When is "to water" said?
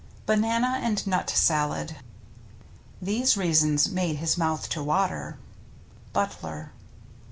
4.69-5.37